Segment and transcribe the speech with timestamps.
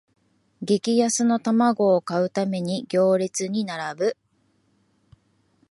[0.63, 4.17] 激安の玉子を買うために行列に並ぶ